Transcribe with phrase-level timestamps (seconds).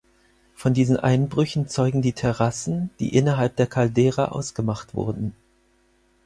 [0.55, 5.35] Von diesen Einbrüchen zeugen die Terrassen, die innerhalb der Caldera ausgemacht wurden.